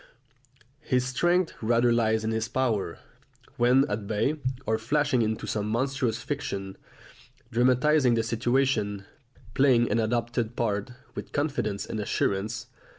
[0.79, 2.97] His strength rather lies in his power,
[3.57, 6.75] when at bay, of flashing into some monstrous fiction,
[7.51, 9.05] dramatising the situation,
[9.53, 12.65] playing an adopted part, with confidence and assurance.